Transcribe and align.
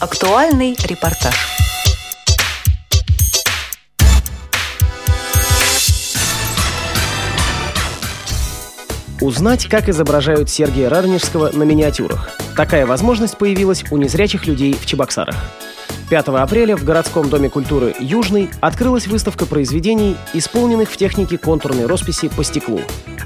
Актуальный 0.00 0.76
репортаж. 0.84 1.34
Узнать, 9.20 9.66
как 9.66 9.88
изображают 9.88 10.48
Сергия 10.50 10.88
Радонежского 10.88 11.50
на 11.50 11.64
миниатюрах. 11.64 12.30
Такая 12.56 12.86
возможность 12.86 13.38
появилась 13.38 13.84
у 13.90 13.96
незрячих 13.96 14.46
людей 14.46 14.72
в 14.74 14.86
Чебоксарах. 14.86 15.34
5 16.10 16.28
апреля 16.28 16.76
в 16.76 16.84
городском 16.84 17.28
доме 17.28 17.50
культуры 17.50 17.92
«Южный» 17.98 18.50
открылась 18.60 19.08
выставка 19.08 19.46
произведений, 19.46 20.16
исполненных 20.32 20.92
в 20.92 20.96
технике 20.96 21.38
контурной 21.38 21.86
росписи 21.86 22.28
по 22.28 22.44
стеклу. 22.44 22.80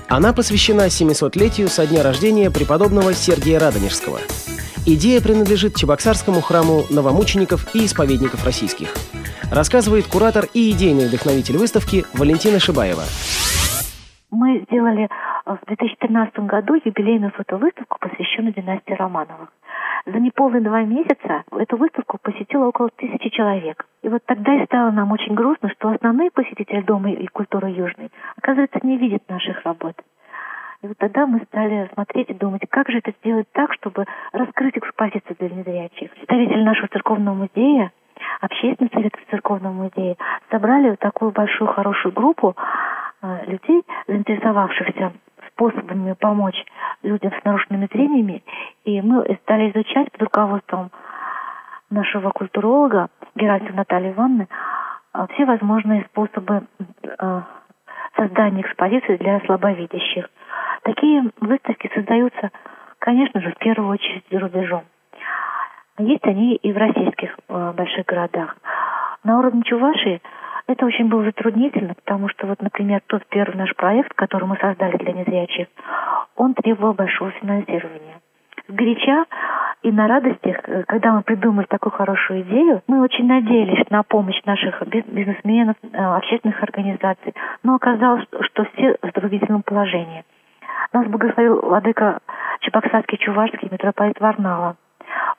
Она 0.09 0.33
посвящена 0.33 0.87
700-летию 0.87 1.69
со 1.69 1.87
дня 1.87 2.03
рождения 2.03 2.51
преподобного 2.51 3.13
Сергия 3.13 3.61
Радонежского. 3.61 4.21
Идея 4.85 5.23
принадлежит 5.23 5.77
Чебоксарскому 5.77 6.41
храму 6.41 6.83
новомучеников 6.91 7.73
и 7.73 7.87
исповедников 7.87 8.45
российских. 8.45 8.89
Рассказывает 9.49 10.09
куратор 10.09 10.47
и 10.55 10.73
идейный 10.73 11.07
вдохновитель 11.07 11.57
выставки 11.57 12.03
Валентина 12.19 12.59
Шибаева. 12.59 13.07
Мы 14.33 14.67
сделали 14.67 15.09
в 15.47 15.61
2013 15.69 16.35
году 16.51 16.75
юбилейную 16.85 17.31
фотовыставку, 17.31 17.97
посвященную 18.01 18.55
династии 18.55 18.95
Романовых. 18.95 19.51
За 20.05 20.19
неполные 20.19 20.63
два 20.63 20.83
месяца 20.83 21.45
эту 21.53 21.77
выставку 21.77 22.19
посетило 22.21 22.67
около 22.67 22.89
тысячи 22.97 23.29
человек. 23.29 23.87
И 24.03 24.09
вот 24.09 24.23
тогда 24.27 24.53
и 24.61 24.67
стало 24.67 24.91
нам 24.91 25.13
очень 25.13 25.35
грустно, 25.35 25.71
что 25.79 25.91
основные 25.91 26.33
посетители 26.33 26.81
Дома 26.81 27.13
и 27.13 27.29
культуры 27.29 27.69
Южной, 27.71 28.11
оказывается, 28.37 28.81
не 28.83 28.99
видят 28.99 29.23
наших 29.29 29.65
работ. 29.65 29.95
И 30.83 30.89
вот 30.89 30.99
тогда 30.99 31.27
мы 31.27 31.41
стали 31.45 31.89
смотреть 31.95 32.31
и 32.31 32.35
думать, 32.35 32.63
как 32.69 32.89
же 32.89 32.99
это 32.99 33.13
сделать 33.21 33.47
так, 33.53 33.73
чтобы 33.75 34.05
раскрыть 34.33 34.77
экспозицию 34.77 35.37
для 35.39 35.49
незрячих. 35.49 36.11
Представители 36.11 36.63
нашего 36.63 36.89
церковного 36.89 37.35
музея, 37.35 37.93
общественный 38.41 38.91
совет 38.93 39.13
церковного 39.31 39.73
музея 39.73 40.17
собрали 40.51 40.91
вот 40.91 40.99
такую 40.99 41.31
большую 41.31 41.69
хорошую 41.73 42.13
группу 42.13 42.57
э, 43.23 43.45
людей, 43.47 43.83
заинтересовавшихся 44.09 45.13
способами 45.53 46.15
помочь 46.15 46.65
людям 47.03 47.31
с 47.31 47.45
нарушенными 47.45 47.89
зрениями. 47.93 48.43
И 48.85 49.01
мы 49.01 49.23
стали 49.43 49.71
изучать 49.71 50.11
под 50.11 50.23
руководством 50.23 50.91
нашего 51.91 52.31
культуролога 52.31 53.09
Герасимова 53.37 53.77
Натальи 53.77 54.13
Ивановны 54.13 54.49
а, 55.13 55.27
все 55.29 55.45
возможные 55.45 56.05
способы 56.11 56.63
а, 57.19 57.43
создания 58.17 58.63
экспозиции 58.63 59.17
для 59.17 59.41
слабовидящих. 59.41 60.29
Такие 60.83 61.31
выставки 61.41 61.91
создаются, 61.95 62.51
конечно 62.99 63.41
же, 63.41 63.51
в 63.53 63.59
первую 63.59 63.91
очередь 63.91 64.25
за 64.31 64.41
рубежом. 64.41 64.83
Есть 65.99 66.25
они 66.25 66.57
и 66.57 66.73
в 66.73 66.77
российских 66.77 67.39
а, 67.49 67.73
больших 67.73 68.07
городах. 68.07 68.57
На 69.23 69.39
уровне 69.39 69.63
Чувашии 69.63 70.21
это 70.67 70.87
очень 70.87 71.09
было 71.09 71.23
затруднительно, 71.25 71.95
потому 71.95 72.29
что 72.29 72.47
вот, 72.47 72.61
например, 72.61 73.01
тот 73.07 73.25
первый 73.29 73.57
наш 73.57 73.75
проект, 73.77 74.13
который 74.15 74.49
мы 74.49 74.57
создали 74.57 74.97
для 74.97 75.13
незрячих, 75.13 75.69
он 76.35 76.55
требовал 76.55 76.95
большого 76.95 77.31
финансирования. 77.33 78.21
Сгоряча 78.69 79.25
и 79.83 79.93
на 79.93 80.09
радостях, 80.09 80.57
э, 80.67 80.85
когда 80.87 81.13
мы 81.13 81.23
придумали 81.23 81.67
такую 81.67 81.93
хорошую 81.93 82.43
идею, 82.43 82.83
мы 82.87 83.03
очень 83.03 83.27
надеялись 83.27 83.89
на 83.91 84.03
помощь 84.03 84.41
наших 84.45 84.83
бизнесменов, 84.87 85.77
э, 85.83 85.97
общественных 85.97 86.63
организаций, 86.63 87.35
но 87.63 87.75
оказалось, 87.75 88.25
что 88.41 88.65
все 88.65 88.97
в 89.03 89.07
затруднительном 89.07 89.63
положении. 89.63 90.25
Нас 90.93 91.07
благословил 91.07 91.61
владыка 91.61 92.19
Чебоксарский 92.61 93.19
Чувашский 93.19 93.69
митрополит 93.71 94.21
Варнала 94.21 94.77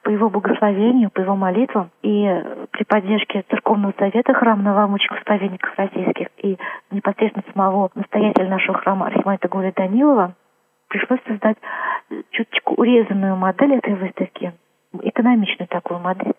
по 0.02 0.10
его 0.10 0.30
благословению, 0.30 1.10
по 1.12 1.22
его 1.22 1.36
молитвам 1.36 1.92
и 2.02 2.26
при 2.72 2.84
поддержке 2.84 3.46
Церковного 3.50 3.94
совета 3.98 4.34
храма 4.34 4.64
новомучеников 4.64 5.20
исповедников 5.20 5.72
российских 5.78 6.28
и 6.38 6.58
непосредственно 6.92 7.46
самого 7.54 7.90
настоятеля 7.96 8.50
нашего 8.50 8.78
храма 8.80 9.08
Архимандрита 9.08 9.48
Гурия 9.48 9.74
Данилова, 9.76 10.34
пришлось 10.90 11.22
создать 11.28 11.58
чуточку 12.32 12.74
урезанную 12.76 13.36
модель 13.36 13.76
этой 13.76 13.96
выставки, 13.96 14.54
экономичную 15.02 15.68
такую 15.68 16.00
модель. 16.00 16.34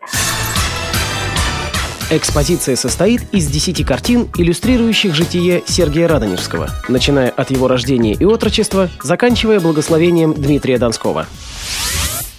Экспозиция 2.11 2.77
состоит 2.77 3.23
из 3.33 3.49
10 3.49 3.87
картин, 3.87 4.29
иллюстрирующих 4.37 5.15
житие 5.15 5.63
Сергия 5.65 6.07
Радонежского, 6.07 6.67
начиная 6.87 7.31
от 7.31 7.51
его 7.51 7.67
рождения 7.67 8.13
и 8.13 8.27
отрочества, 8.27 8.89
заканчивая 9.03 9.59
благословением 9.59 10.35
Дмитрия 10.35 10.77
Донского. 10.77 11.25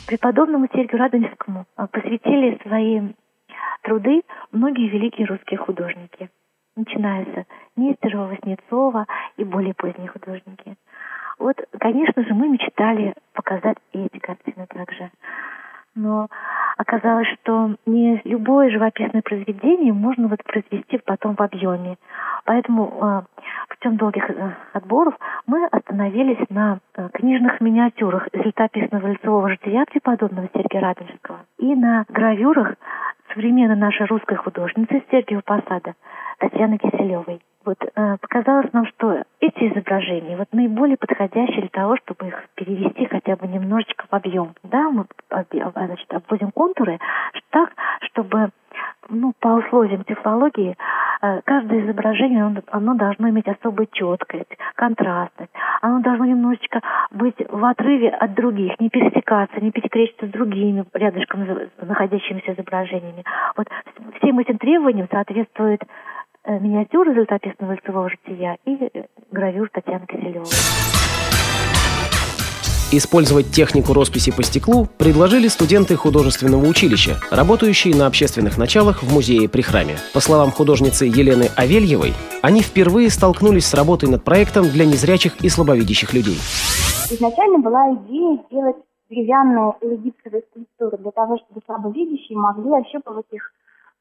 Преподобному 0.06 0.68
Сергию 0.72 1.00
Радонежскому 1.00 1.66
а, 1.76 1.88
посвятили 1.88 2.60
свои 2.62 3.02
труды 3.82 4.22
многие 4.52 4.88
великие 4.88 5.26
русские 5.26 5.58
художники, 5.58 6.30
начиная 6.76 7.26
с 7.26 7.46
Нестерова, 7.76 8.28
Васнецова 8.28 9.08
и 9.38 9.44
более 9.44 9.74
поздние 9.74 10.10
художники. 10.10 10.78
Вот, 11.40 11.58
конечно 11.80 12.24
же, 12.24 12.36
мы 12.36 12.50
мечтали 12.50 13.16
показать 13.34 13.78
эти 13.94 14.20
картины 14.20 14.68
также. 14.70 15.10
Но 15.96 16.30
оказалось, 16.78 17.28
что 17.42 17.76
не 17.86 18.22
любое 18.24 18.70
живописное 18.70 19.22
произведение 19.22 19.94
можно 19.94 20.28
воспроизвести 20.28 21.00
потом 21.06 21.36
в 21.36 21.42
объеме. 21.42 21.98
Поэтому 22.46 23.26
путем 23.70 23.98
долгих 23.98 24.30
э, 24.30 24.52
отборов 24.74 25.16
мы 25.46 25.66
остановились 25.68 26.44
на 26.50 26.80
э, 26.96 27.10
книжных 27.14 27.62
миниатюрах 27.62 28.28
из 28.30 28.46
летописного 28.46 29.08
лицевого 29.08 29.50
жития 29.50 29.86
преподобного 29.86 30.50
Сергия 30.54 30.82
Радонежского 30.82 31.40
и 31.60 31.76
на 31.76 32.06
гравюрах 32.10 32.76
современной 33.34 33.76
нашей 33.76 34.06
русской 34.08 34.36
художницы 34.36 35.04
Сергиева 35.12 35.42
Посада 35.46 35.96
Татьяны 36.40 36.78
Киселевой. 36.78 37.42
Вот 37.66 37.78
э, 37.82 38.18
показалось 38.22 38.72
нам, 38.74 38.86
что 38.86 39.24
эти 39.40 39.72
изображения 39.72 40.38
вот 40.38 40.48
наиболее 40.52 40.98
подходящие 40.98 41.62
для 41.62 41.70
того, 41.70 41.98
чтобы 41.98 42.28
их 42.28 42.48
перевести 42.54 43.08
хотя 43.08 43.36
бы 43.36 43.48
немножечко 43.48 44.06
в 44.10 44.14
объем. 44.14 44.54
Да, 44.64 44.90
мы 44.90 45.06
значит, 45.30 46.14
обводим 46.14 46.52
контуры 46.52 47.00
так, 47.50 47.72
чтобы 48.02 48.50
ну, 49.10 49.34
по 49.40 49.48
условиям 49.48 50.04
технологии 50.04 50.76
э, 51.22 51.42
каждое 51.46 51.86
изображение 51.86 52.62
оно 52.72 52.96
должно 52.96 53.30
иметь 53.30 53.48
особую 53.48 53.88
четкость, 53.92 54.58
контрастность. 54.76 55.52
Оно 55.82 56.02
должно 56.02 56.26
немножечко 56.26 56.82
быть 57.12 57.36
в 57.50 57.64
отрыве 57.66 58.10
от 58.10 58.34
других, 58.34 58.80
не 58.80 58.90
пересекаться, 58.90 59.62
не 59.62 59.72
перекрещиваться 59.72 60.28
с 60.28 60.32
другими 60.32 60.86
рядышком 60.94 61.48
находящимися 61.82 62.54
изображениями. 62.54 63.24
Вот 63.56 63.68
всем 64.18 64.40
этим 64.40 64.58
требованиям 64.58 65.08
соответствует 65.10 65.82
э, 66.46 66.60
миниатюра 66.60 67.12
из 67.12 67.18
летописного 67.18 67.74
лицевого 67.74 68.10
жития 68.10 68.58
и 68.66 68.78
э, 68.94 69.06
гравюр 69.32 69.70
Татьяны 69.70 70.06
Киселевой. 70.06 70.46
Использовать 72.92 73.52
технику 73.52 73.94
росписи 73.94 74.32
по 74.32 74.44
стеклу 74.44 74.86
предложили 74.98 75.48
студенты 75.48 75.96
художественного 75.96 76.66
училища, 76.66 77.16
работающие 77.32 77.96
на 77.96 78.06
общественных 78.06 78.58
началах 78.58 79.02
в 79.02 79.12
музее 79.12 79.50
при 79.50 79.62
храме. 79.62 79.96
По 80.14 80.20
словам 80.20 80.52
художницы 80.52 81.06
Елены 81.06 81.48
Авельевой, 81.58 82.14
они 82.44 82.62
впервые 82.62 83.10
столкнулись 83.10 83.66
с 83.66 83.74
работой 83.74 84.10
над 84.10 84.24
проектом 84.24 84.66
для 84.66 84.86
незрячих 84.86 85.44
и 85.44 85.50
слабовидящих 85.50 86.14
людей. 86.14 86.38
Изначально 87.10 87.58
была 87.60 87.92
идея 87.96 88.40
сделать 88.48 88.78
деревянную 89.10 89.76
или 89.82 89.96
гипсовую 89.98 90.44
скульптуру 90.52 90.98
для 90.98 91.12
того, 91.12 91.38
чтобы 91.38 91.62
слабовидящие 91.66 92.38
могли 92.38 92.72
ощупывать 92.82 93.26
их 93.32 93.52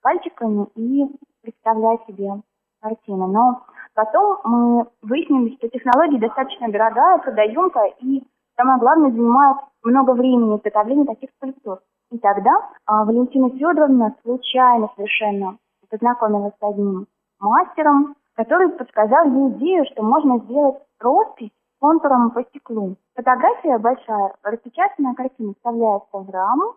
пальчиками 0.02 0.66
и 0.76 1.04
представлять 1.44 2.00
себе 2.06 2.42
картины. 2.80 3.26
Но 3.28 3.62
потом 3.94 4.38
мы 4.44 4.86
выяснили, 5.02 5.54
что 5.56 5.68
технология 5.68 6.18
достаточно 6.18 6.70
дорогая, 6.70 7.18
трудоемкая, 7.18 7.94
и 8.00 8.24
Самое 8.56 8.78
главное, 8.78 9.10
занимает 9.10 9.56
много 9.82 10.12
времени 10.12 10.56
изготовление 10.56 11.06
таких 11.06 11.30
скульптур. 11.36 11.80
И 12.10 12.18
тогда 12.18 12.52
а, 12.86 13.04
Валентина 13.04 13.50
Федоровна 13.50 14.14
случайно 14.22 14.88
совершенно 14.94 15.58
познакомилась 15.90 16.54
с 16.60 16.62
одним 16.62 17.06
мастером, 17.40 18.14
который 18.34 18.68
подсказал 18.68 19.26
ей 19.26 19.50
идею, 19.54 19.84
что 19.86 20.02
можно 20.02 20.38
сделать 20.38 20.76
роспись 21.00 21.50
контуром 21.80 22.30
по 22.30 22.44
стеклу. 22.44 22.96
Фотография 23.16 23.78
большая, 23.78 24.34
распечатанная 24.42 25.14
картина 25.14 25.54
вставляется 25.54 26.18
в 26.18 26.30
раму, 26.30 26.76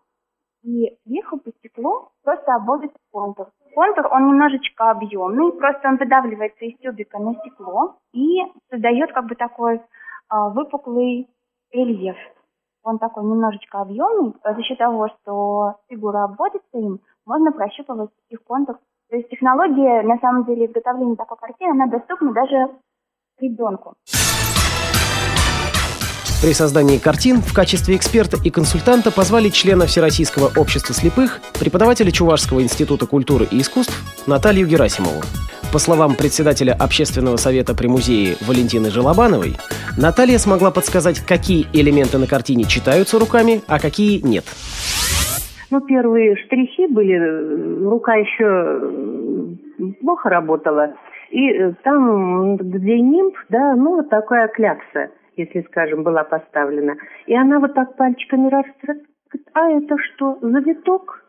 и 0.63 0.97
сверху 1.03 1.37
по 1.37 1.51
стеклу 1.51 2.09
просто 2.23 2.55
обводится 2.55 2.97
контур. 3.11 3.47
Контур, 3.77 4.07
он 4.11 4.29
немножечко 4.29 4.89
объемный, 4.89 5.51
просто 5.51 5.87
он 5.87 5.97
выдавливается 5.97 6.65
из 6.65 6.79
тюбика 6.79 7.19
на 7.19 7.35
стекло 7.35 7.97
и 8.11 8.39
создает 8.71 9.13
как 9.13 9.27
бы 9.27 9.35
такой 9.35 9.83
а, 10.29 10.49
выпуклый 10.49 11.29
рельеф. 11.71 12.17
Он 12.81 12.97
такой 12.97 13.23
немножечко 13.23 13.81
объемный, 13.81 14.33
за 14.43 14.63
счет 14.63 14.79
того, 14.79 15.09
что 15.09 15.75
фигура 15.89 16.23
обводится 16.23 16.75
им, 16.75 17.01
можно 17.23 17.51
прощупывать 17.51 18.09
их 18.29 18.43
контур. 18.45 18.79
То 19.11 19.15
есть 19.15 19.29
технология, 19.29 20.01
на 20.01 20.17
самом 20.17 20.45
деле, 20.45 20.65
изготовления 20.65 21.15
такой 21.15 21.37
картины, 21.37 21.69
она 21.69 21.85
доступна 21.85 22.33
даже 22.33 22.71
ребенку. 23.39 23.93
При 26.39 26.53
создании 26.53 26.99
картин 26.99 27.37
в 27.37 27.51
качестве 27.51 27.95
эксперта 27.95 28.37
и 28.43 28.51
консультанта 28.51 29.09
позвали 29.11 29.49
члена 29.49 29.87
Всероссийского 29.87 30.51
общества 30.55 30.93
слепых, 30.93 31.39
преподавателя 31.59 32.11
Чувашского 32.11 32.61
института 32.61 33.07
культуры 33.07 33.47
и 33.49 33.59
искусств 33.59 33.97
Наталью 34.27 34.67
Герасимову. 34.67 35.21
По 35.73 35.79
словам 35.79 36.13
председателя 36.15 36.73
общественного 36.73 37.37
совета 37.37 37.73
при 37.73 37.87
музее 37.87 38.35
Валентины 38.47 38.91
Желобановой, 38.91 39.55
Наталья 39.97 40.37
смогла 40.37 40.69
подсказать, 40.69 41.19
какие 41.21 41.65
элементы 41.73 42.19
на 42.19 42.27
картине 42.27 42.65
читаются 42.65 43.17
руками, 43.17 43.61
а 43.67 43.79
какие 43.79 44.21
нет. 44.21 44.45
Ну, 45.71 45.81
первые 45.81 46.35
штрихи 46.35 46.85
были, 46.85 47.83
рука 47.83 48.13
еще 48.13 49.95
плохо 50.01 50.29
работала. 50.29 50.93
И 51.31 51.49
э, 51.49 51.73
там, 51.83 52.57
где 52.57 53.01
нимб, 53.01 53.35
да, 53.49 53.75
ну, 53.75 53.95
вот 53.97 54.09
такая 54.09 54.47
клякса 54.47 55.09
если, 55.37 55.61
скажем, 55.61 56.03
была 56.03 56.23
поставлена. 56.23 56.95
И 57.25 57.35
она 57.35 57.59
вот 57.59 57.73
так 57.73 57.95
пальчиками 57.95 58.49
раз 58.49 58.65
а 59.53 59.71
это 59.71 59.95
что, 59.97 60.37
завиток? 60.41 61.23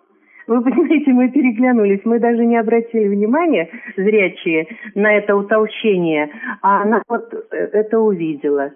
Вы 0.46 0.62
понимаете, 0.62 1.12
мы 1.12 1.28
переглянулись, 1.31 2.00
мы 2.05 2.19
даже 2.19 2.44
не 2.46 2.56
обратили 2.56 3.08
внимания, 3.08 3.69
зрячие, 3.96 4.66
на 4.94 5.12
это 5.12 5.37
утолщение, 5.37 6.31
а 6.62 6.82
она 6.82 7.02
вот 7.08 7.32
э, 7.34 7.56
это 7.72 7.99
увидела. 7.99 8.72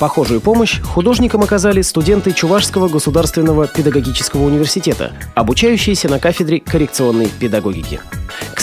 Похожую 0.00 0.40
помощь 0.42 0.80
художникам 0.82 1.42
оказали 1.42 1.80
студенты 1.80 2.32
Чувашского 2.32 2.88
государственного 2.88 3.66
педагогического 3.66 4.44
университета, 4.44 5.12
обучающиеся 5.34 6.10
на 6.10 6.18
кафедре 6.18 6.60
коррекционной 6.60 7.28
педагогики. 7.40 8.00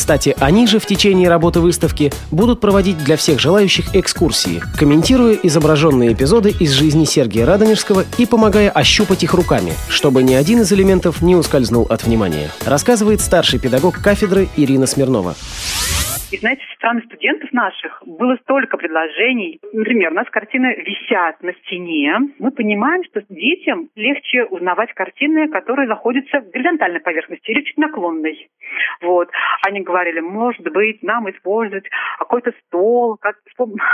Кстати, 0.04 0.36
они 0.42 0.68
же 0.68 0.80
в 0.80 0.86
течение 0.86 1.30
работы 1.30 1.62
выставки 1.62 2.12
будут 2.30 2.60
проводить 2.60 3.02
для 3.06 3.16
всех 3.16 3.40
желающих 3.40 3.96
экскурсии, 3.96 4.62
комментируя 4.78 5.34
изображенные 5.42 6.12
эпизоды 6.12 6.50
из 6.50 6.72
жизни 6.72 7.06
Сергия 7.06 7.46
Радонежского 7.46 8.04
и 8.18 8.26
помогая 8.26 8.70
ощупать 8.70 9.24
их 9.24 9.34
руками, 9.34 9.74
чтобы 9.88 10.22
ни 10.22 10.34
один 10.34 10.60
из 10.60 10.74
элементов 10.74 11.22
не 11.22 11.38
ускользнул 11.38 11.88
от 11.90 12.04
внимания, 12.04 12.52
рассказывает 12.66 13.22
старший 13.22 13.60
педагог 13.60 14.02
кафедры 14.02 14.50
Ирина 14.58 14.88
Смирнова. 14.88 15.36
И 16.34 16.38
знаете, 16.38 16.64
со 16.68 16.76
стороны 16.78 17.04
студентов 17.04 17.54
наших 17.54 18.02
было 18.08 18.36
столько 18.38 18.76
предложений. 18.76 19.60
Например, 19.72 20.10
у 20.12 20.16
нас 20.16 20.28
картины 20.32 20.74
висят 20.78 21.40
на 21.44 21.54
стене. 21.54 22.18
Мы 22.40 22.50
понимаем, 22.50 23.04
что 23.04 23.22
детям 23.30 23.90
легче 23.96 24.46
узнавать 24.46 24.92
картины, 24.94 25.48
которые 25.50 25.88
находятся 25.88 26.42
в 26.42 26.50
горизонтальной 26.50 27.02
поверхности 27.02 27.52
или 27.52 27.62
чуть 27.62 27.78
наклонной. 27.78 28.50
Вот. 29.02 29.30
Они 29.62 29.82
говорили, 29.82 30.22
может 30.22 30.68
быть, 30.72 31.04
нам 31.04 31.30
использовать 31.30 31.86
какой-то 32.18 32.52
стол, 32.66 33.20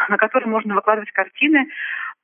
на 0.07 0.15
который 0.15 0.47
можно 0.47 0.75
выкладывать 0.75 1.12
картины 1.12 1.68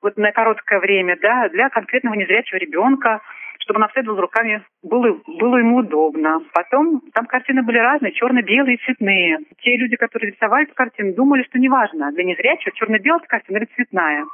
вот 0.02 0.16
на 0.16 0.32
короткое 0.32 0.80
время, 0.80 1.18
да, 1.22 1.50
для 1.50 1.68
конкретного 1.68 2.14
незрячего 2.14 2.58
ребенка 2.58 3.20
чтобы 3.66 3.80
он 3.80 3.86
обследовал 3.86 4.22
руками, 4.22 4.64
было, 4.84 5.20
было 5.26 5.58
ему 5.58 5.78
удобно. 5.78 6.40
Потом 6.54 7.02
там 7.14 7.26
картины 7.26 7.64
были 7.64 7.80
разные, 7.80 8.14
черно-белые, 8.14 8.78
цветные. 8.78 9.40
Те 9.62 9.76
люди, 9.76 9.96
которые 9.96 10.32
рисовали 10.32 10.66
эту 10.66 10.76
картину, 10.76 11.14
думали, 11.16 11.44
что 11.44 11.58
неважно, 11.60 12.12
для 12.12 12.24
незрячего 12.24 12.76
черно-белая 12.76 13.26
картина 13.28 13.58
или 13.58 13.68
цветная. 13.76 14.26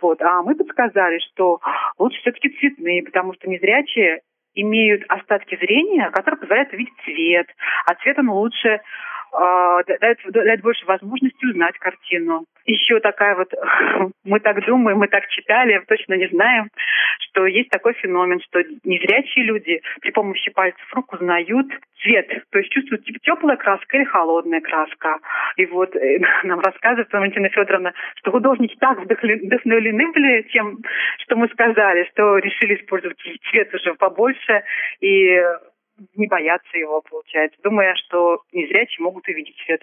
Вот. 0.00 0.20
А 0.22 0.42
мы 0.42 0.54
подсказали, 0.54 1.18
что 1.18 1.60
лучше 1.98 2.18
все-таки 2.20 2.48
цветные, 2.58 3.02
потому 3.02 3.34
что 3.34 3.48
незрячие 3.48 4.20
имеют 4.54 5.04
остатки 5.08 5.56
зрения, 5.56 6.10
которые 6.10 6.40
позволяют 6.40 6.72
увидеть 6.72 6.94
цвет, 7.04 7.46
а 7.86 7.94
цвет 8.02 8.18
он 8.18 8.30
лучше 8.30 8.80
дает, 9.32 10.18
дает 10.30 10.60
больше 10.60 10.84
возможности 10.86 11.44
узнать 11.46 11.78
картину. 11.78 12.44
Еще 12.64 13.00
такая 13.00 13.34
вот, 13.34 13.52
мы 14.24 14.40
так 14.40 14.64
думаем, 14.64 14.98
мы 14.98 15.08
так 15.08 15.26
читали, 15.28 15.82
точно 15.88 16.14
не 16.14 16.28
знаем, 16.28 16.68
что 17.20 17.46
есть 17.46 17.70
такой 17.70 17.94
феномен, 17.94 18.40
что 18.40 18.62
незрячие 18.84 19.44
люди 19.44 19.80
при 20.00 20.10
помощи 20.10 20.50
пальцев 20.50 20.86
рук 20.92 21.12
узнают 21.14 21.66
цвет, 22.02 22.28
то 22.50 22.58
есть 22.58 22.70
чувствуют 22.70 23.04
теплая 23.22 23.56
краска 23.56 23.96
или 23.96 24.04
холодная 24.04 24.60
краска. 24.60 25.18
И 25.56 25.66
вот 25.66 25.94
э, 25.96 26.18
нам 26.44 26.60
рассказывает 26.60 27.12
Валентина 27.12 27.48
Федоровна, 27.48 27.92
что 28.16 28.30
художники 28.30 28.76
так 28.78 28.98
вдохновлены 29.00 30.12
были 30.12 30.42
тем, 30.52 30.78
что 31.18 31.36
мы 31.36 31.48
сказали, 31.48 32.08
что 32.12 32.38
решили 32.38 32.76
использовать 32.76 33.18
цвет 33.50 33.72
уже 33.74 33.94
побольше 33.94 34.62
и 35.00 35.40
не 36.16 36.26
боятся 36.26 36.76
его, 36.76 37.02
получается, 37.08 37.58
думая, 37.62 37.94
что 38.06 38.42
незрячие 38.52 39.04
могут 39.04 39.26
увидеть 39.28 39.56
свет. 39.64 39.80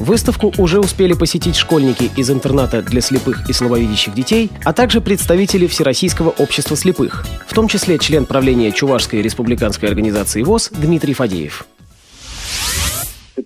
Выставку 0.00 0.52
уже 0.58 0.78
успели 0.78 1.12
посетить 1.12 1.56
школьники 1.56 2.04
из 2.16 2.30
интерната 2.30 2.82
для 2.82 3.00
слепых 3.00 3.48
и 3.50 3.52
слабовидящих 3.52 4.14
детей, 4.14 4.48
а 4.64 4.72
также 4.72 5.00
представители 5.00 5.66
Всероссийского 5.66 6.28
общества 6.38 6.76
слепых, 6.76 7.24
в 7.46 7.54
том 7.54 7.66
числе 7.66 7.98
член 7.98 8.24
правления 8.24 8.70
Чувашской 8.70 9.22
республиканской 9.22 9.88
организации 9.88 10.44
ВОЗ 10.44 10.70
Дмитрий 10.70 11.14
Фадеев. 11.14 11.66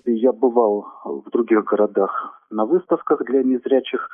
Я 0.05 0.31
бывал 0.31 0.85
в 1.03 1.29
других 1.31 1.63
городах 1.63 2.39
на 2.51 2.65
выставках 2.65 3.25
для 3.25 3.41
незрячих, 3.41 4.09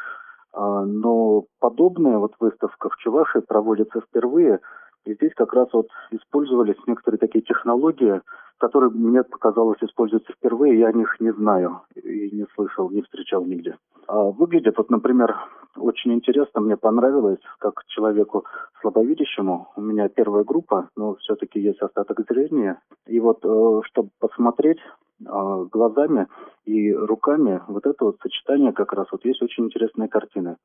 а, 0.53 0.85
но 0.85 1.43
подобная 1.59 2.19
вот 2.19 2.33
выставка 2.39 2.89
в 2.89 2.95
Чувашии 2.97 3.39
проводится 3.39 3.99
впервые– 3.99 4.59
и 5.09 5.15
здесь 5.15 5.33
как 5.35 5.53
раз 5.53 5.67
вот 5.73 5.87
использовались 6.11 6.77
некоторые 6.85 7.17
такие 7.17 7.41
технологии, 7.41 8.21
которые 8.59 8.91
мне 8.91 9.23
показалось 9.23 9.79
используются 9.81 10.33
впервые, 10.33 10.79
я 10.79 10.87
о 10.89 10.93
них 10.93 11.15
не 11.19 11.31
знаю 11.33 11.81
и 11.95 12.29
не 12.31 12.45
слышал, 12.53 12.89
не 12.89 13.01
встречал 13.01 13.43
нигде. 13.45 13.77
А 14.07 14.23
выглядит 14.23 14.77
вот, 14.77 14.89
например, 14.89 15.35
очень 15.77 16.13
интересно, 16.13 16.61
мне 16.61 16.77
понравилось, 16.77 17.39
как 17.59 17.83
человеку 17.87 18.45
слабовидящему, 18.81 19.69
у 19.75 19.81
меня 19.81 20.09
первая 20.09 20.43
группа, 20.43 20.89
но 20.95 21.15
все-таки 21.15 21.59
есть 21.59 21.81
остаток 21.81 22.19
зрения, 22.29 22.79
и 23.07 23.19
вот 23.19 23.39
э, 23.43 23.81
чтобы 23.85 24.09
посмотреть 24.19 24.79
э, 24.79 25.65
глазами 25.71 26.27
и 26.65 26.93
руками, 26.93 27.61
вот 27.67 27.85
это 27.85 28.05
вот 28.05 28.17
сочетание 28.21 28.73
как 28.73 28.93
раз, 28.93 29.07
вот 29.11 29.25
есть 29.25 29.41
очень 29.41 29.65
интересные 29.65 30.09
картины. 30.09 30.57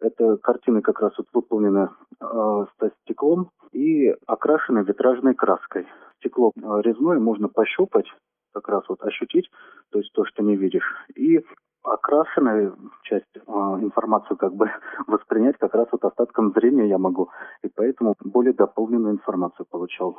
Это 0.00 0.36
картины 0.38 0.80
как 0.80 1.00
раз 1.00 1.12
вот 1.18 1.26
выполнены 1.32 1.90
э, 2.20 2.64
со 2.78 2.90
стеклом 3.02 3.50
и 3.72 4.14
окрашены 4.26 4.80
витражной 4.80 5.34
краской. 5.34 5.86
Стекло 6.18 6.52
э, 6.56 6.80
резное 6.82 7.18
можно 7.18 7.48
пощупать, 7.48 8.06
как 8.52 8.68
раз 8.68 8.82
вот 8.88 9.02
ощутить, 9.02 9.50
то 9.90 9.98
есть 9.98 10.12
то, 10.12 10.24
что 10.24 10.42
не 10.42 10.56
видишь. 10.56 10.94
И 11.14 11.40
окрашенную 11.82 12.76
часть 13.02 13.26
э, 13.34 13.40
информацию 13.40 14.36
как 14.36 14.54
бы 14.54 14.70
воспринять 15.06 15.58
как 15.58 15.74
раз 15.74 15.88
вот 15.92 16.04
остатком 16.04 16.52
зрения 16.52 16.88
я 16.88 16.98
могу. 16.98 17.30
И 17.62 17.68
поэтому 17.68 18.14
более 18.24 18.54
дополненную 18.54 19.14
информацию 19.14 19.66
получал. 19.70 20.18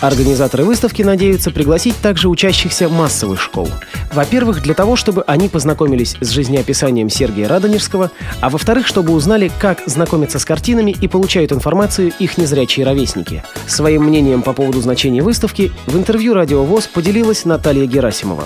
Организаторы 0.00 0.62
выставки 0.62 1.02
надеются 1.02 1.50
пригласить 1.50 2.00
также 2.00 2.28
учащихся 2.28 2.88
массовых 2.88 3.40
школ. 3.40 3.66
Во-первых, 4.12 4.62
для 4.62 4.72
того, 4.74 4.94
чтобы 4.94 5.24
они 5.26 5.48
познакомились 5.48 6.16
с 6.20 6.30
жизнеописанием 6.30 7.08
Сергия 7.08 7.48
Радонежского, 7.48 8.10
а 8.40 8.48
во-вторых, 8.48 8.86
чтобы 8.86 9.12
узнали, 9.12 9.50
как 9.60 9.80
знакомиться 9.86 10.38
с 10.38 10.44
картинами 10.44 10.92
и 10.92 11.08
получают 11.08 11.50
информацию 11.50 12.12
их 12.20 12.38
незрячие 12.38 12.86
ровесники. 12.86 13.42
Своим 13.66 14.04
мнением 14.04 14.42
по 14.42 14.52
поводу 14.52 14.78
значения 14.78 15.20
выставки 15.20 15.72
в 15.88 15.96
интервью 15.96 16.32
«Радио 16.32 16.62
ВОЗ» 16.62 16.86
поделилась 16.86 17.44
Наталья 17.44 17.86
Герасимова. 17.86 18.44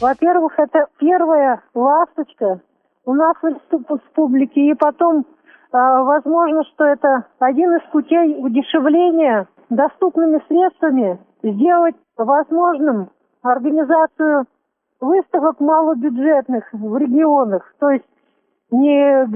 Во-первых, 0.00 0.52
это 0.56 0.86
первая 1.00 1.62
ласточка 1.74 2.60
у 3.04 3.12
нас 3.12 3.34
в 3.42 4.14
публике, 4.14 4.70
и 4.70 4.74
потом 4.74 5.26
а, 5.72 6.04
возможно, 6.04 6.62
что 6.72 6.84
это 6.84 7.24
один 7.40 7.72
из 7.72 7.82
путей 7.90 8.36
удешевления 8.38 9.48
доступными 9.70 10.42
средствами 10.48 11.18
сделать 11.42 11.96
возможным 12.16 13.10
организацию 13.42 14.46
выставок 15.00 15.60
малобюджетных 15.60 16.64
в 16.72 16.96
регионах. 16.96 17.74
То 17.78 17.90
есть 17.90 18.04
не, 18.70 19.26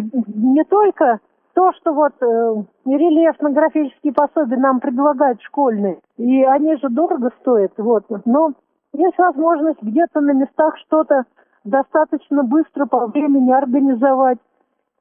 не 0.53 0.65
только 0.65 1.21
то, 1.55 1.73
что 1.73 1.93
вот 1.93 2.13
э, 2.23 2.55
рельефно-графические 2.87 4.13
пособия 4.13 4.57
нам 4.57 4.81
предлагают 4.81 5.41
школьные, 5.43 6.01
и 6.17 6.43
они 6.45 6.77
же 6.77 6.89
дорого 6.89 7.31
стоят, 7.41 7.73
вот, 7.77 8.05
но 8.25 8.53
есть 8.95 9.19
возможность 9.19 9.83
где-то 9.83 10.21
на 10.21 10.33
местах 10.33 10.77
что-то 10.79 11.25
достаточно 11.65 12.43
быстро 12.43 12.87
по 12.87 13.07
времени 13.07 13.53
организовать. 13.53 14.39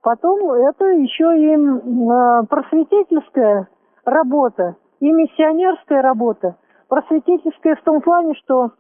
Потом 0.04 0.52
это 0.52 0.86
еще 0.86 1.38
и 1.38 1.56
э, 1.56 2.46
просветительская 2.48 3.68
работа 4.06 4.76
и 5.02 5.12
миссионерская 5.12 6.02
работа. 6.02 6.56
Просветительская 6.88 7.76
в 7.76 7.82
том 7.84 8.02
плане, 8.02 8.34
что 8.36 8.72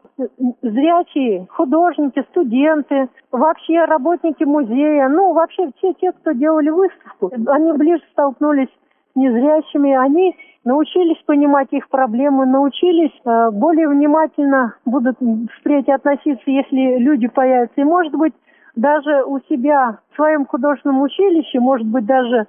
зрячие, 0.62 1.48
художники, 1.50 2.24
студенты, 2.30 3.10
вообще 3.32 3.86
работники 3.86 4.44
музея, 4.44 5.08
ну, 5.08 5.34
вообще 5.34 5.72
все 5.78 5.94
те, 5.94 6.12
кто 6.12 6.32
делали 6.32 6.70
выставку, 6.70 7.32
они 7.48 7.72
ближе 7.74 8.04
столкнулись 8.12 8.68
с 8.68 9.16
незрячими, 9.16 9.94
они 9.94 10.36
научились 10.64 11.22
понимать 11.26 11.70
их 11.72 11.90
проблемы, 11.90 12.46
научились 12.46 13.18
э, 13.26 13.50
более 13.52 13.88
внимательно 13.88 14.76
будут 14.86 15.18
впредь 15.60 15.90
относиться, 15.90 16.44
если 16.46 16.98
люди 16.98 17.28
появятся. 17.28 17.82
И, 17.82 17.84
может 17.84 18.14
быть, 18.14 18.34
даже 18.76 19.24
у 19.24 19.40
себя 19.50 20.00
в 20.12 20.16
своем 20.16 20.46
художественном 20.46 21.02
училище, 21.02 21.60
может 21.60 21.88
быть, 21.88 22.06
даже 22.06 22.48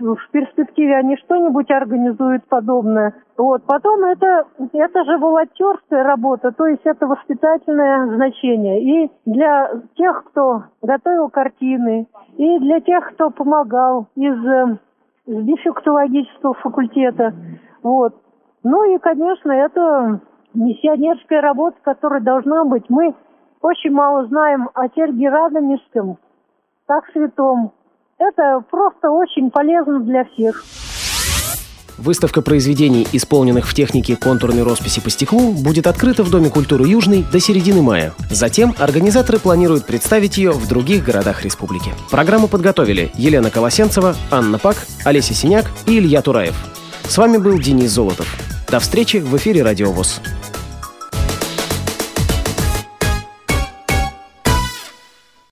в 0.00 0.30
перспективе 0.30 0.96
они 0.96 1.16
что-нибудь 1.16 1.70
организуют 1.70 2.44
подобное. 2.48 3.14
Вот. 3.36 3.64
Потом 3.64 4.04
это, 4.04 4.46
это 4.72 5.04
же 5.04 5.18
волонтерская 5.18 6.02
работа, 6.04 6.52
то 6.52 6.66
есть 6.66 6.82
это 6.84 7.06
воспитательное 7.06 8.14
значение. 8.14 8.82
И 8.82 9.10
для 9.26 9.70
тех, 9.96 10.24
кто 10.26 10.64
готовил 10.82 11.28
картины, 11.30 12.06
и 12.36 12.58
для 12.58 12.80
тех, 12.80 13.12
кто 13.14 13.30
помогал 13.30 14.06
из, 14.16 14.46
э, 14.46 14.78
из 15.26 15.44
дефектологического 15.44 16.54
факультета. 16.54 17.32
Вот. 17.82 18.14
Ну 18.62 18.94
и, 18.94 18.98
конечно, 18.98 19.52
это 19.52 20.20
миссионерская 20.54 21.40
работа, 21.40 21.76
которая 21.82 22.20
должна 22.20 22.64
быть. 22.64 22.84
Мы 22.88 23.14
очень 23.60 23.92
мало 23.92 24.26
знаем 24.26 24.68
о 24.74 24.88
Сергии 24.88 25.26
Радонежском, 25.26 26.18
как 26.86 27.06
святом. 27.12 27.72
Это 28.18 28.64
просто 28.70 29.10
очень 29.10 29.50
полезно 29.50 30.00
для 30.00 30.24
всех. 30.24 30.64
Выставка 31.96 32.42
произведений, 32.42 33.06
исполненных 33.12 33.68
в 33.68 33.74
технике 33.74 34.16
контурной 34.16 34.62
росписи 34.64 35.00
по 35.00 35.10
стеклу, 35.10 35.52
будет 35.52 35.86
открыта 35.86 36.24
в 36.24 36.30
Доме 36.30 36.50
культуры 36.50 36.88
Южный 36.88 37.24
до 37.30 37.38
середины 37.38 37.82
мая. 37.82 38.12
Затем 38.30 38.74
организаторы 38.78 39.38
планируют 39.38 39.86
представить 39.86 40.36
ее 40.36 40.50
в 40.50 40.68
других 40.68 41.04
городах 41.04 41.44
республики. 41.44 41.92
Программу 42.10 42.48
подготовили 42.48 43.12
Елена 43.14 43.50
Колосенцева, 43.50 44.16
Анна 44.30 44.58
Пак, 44.58 44.76
Олеся 45.04 45.34
Синяк 45.34 45.66
и 45.86 45.98
Илья 45.98 46.20
Тураев. 46.20 46.54
С 47.04 47.16
вами 47.16 47.36
был 47.36 47.58
Денис 47.58 47.90
Золотов. 47.90 48.26
До 48.68 48.80
встречи 48.80 49.18
в 49.18 49.36
эфире 49.36 49.62
«Радио 49.62 49.92
ВОЗ». 49.92 50.20